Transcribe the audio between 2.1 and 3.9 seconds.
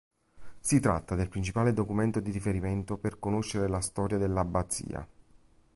di riferimento per conoscere la